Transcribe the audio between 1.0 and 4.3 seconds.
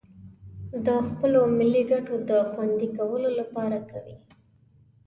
خپلو ملي گټو د خوندي کولو لپاره کوي